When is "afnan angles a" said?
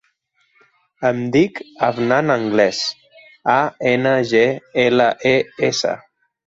1.89-3.61